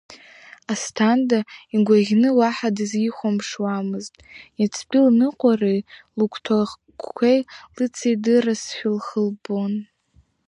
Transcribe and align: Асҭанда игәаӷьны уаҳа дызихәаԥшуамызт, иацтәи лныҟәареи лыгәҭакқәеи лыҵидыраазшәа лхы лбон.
Асҭанда 0.71 1.39
игәаӷьны 1.75 2.29
уаҳа 2.37 2.69
дызихәаԥшуамызт, 2.75 4.13
иацтәи 4.59 5.05
лныҟәареи 5.05 5.79
лыгәҭакқәеи 6.17 7.39
лыҵидыраазшәа 7.75 8.89
лхы 8.97 9.19
лбон. 9.27 9.73